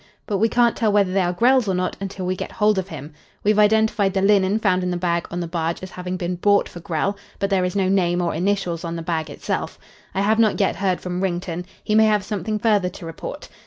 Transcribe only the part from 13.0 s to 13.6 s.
report.